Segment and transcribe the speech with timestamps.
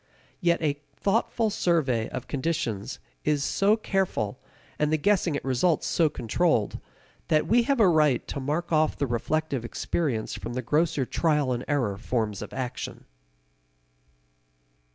[0.39, 4.39] Yet a thoughtful survey of conditions is so careful,
[4.79, 6.79] and the guessing at results so controlled,
[7.27, 11.53] that we have a right to mark off the reflective experience from the grosser trial
[11.53, 13.05] and error forms of action.